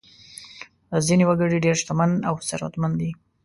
ځینې 1.07 1.23
وګړي 1.27 1.57
ډېر 1.65 1.75
شتمن 1.81 2.11
او 2.29 2.35
ثروتمند 2.49 2.95
دي. 3.01 3.11